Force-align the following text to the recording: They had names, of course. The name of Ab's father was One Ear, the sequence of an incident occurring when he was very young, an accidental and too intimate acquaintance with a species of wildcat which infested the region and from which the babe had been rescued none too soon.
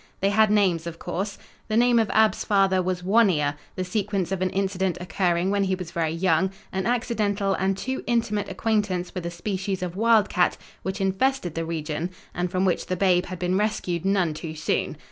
They 0.19 0.31
had 0.31 0.49
names, 0.49 0.87
of 0.87 0.97
course. 0.97 1.37
The 1.67 1.77
name 1.77 1.99
of 1.99 2.09
Ab's 2.09 2.43
father 2.43 2.81
was 2.81 3.03
One 3.03 3.29
Ear, 3.29 3.53
the 3.75 3.83
sequence 3.83 4.31
of 4.31 4.41
an 4.41 4.49
incident 4.49 4.97
occurring 4.99 5.51
when 5.51 5.65
he 5.65 5.75
was 5.75 5.91
very 5.91 6.09
young, 6.11 6.49
an 6.71 6.87
accidental 6.87 7.53
and 7.53 7.77
too 7.77 8.03
intimate 8.07 8.49
acquaintance 8.49 9.13
with 9.13 9.27
a 9.27 9.29
species 9.29 9.83
of 9.83 9.95
wildcat 9.95 10.57
which 10.81 11.01
infested 11.01 11.53
the 11.53 11.65
region 11.65 12.09
and 12.33 12.49
from 12.49 12.65
which 12.65 12.87
the 12.87 12.97
babe 12.97 13.27
had 13.27 13.37
been 13.37 13.59
rescued 13.59 14.03
none 14.03 14.33
too 14.33 14.55
soon. 14.55 14.97